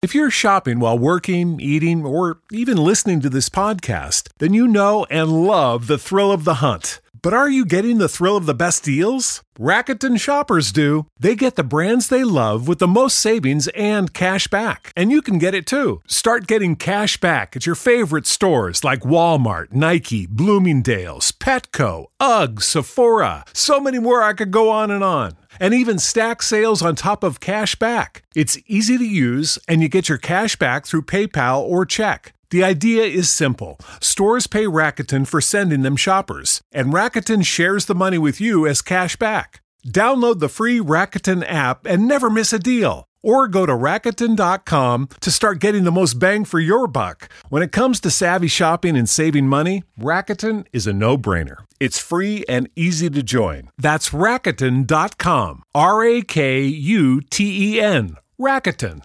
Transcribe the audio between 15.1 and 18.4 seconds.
you can get it too. Start getting cash back at your favorite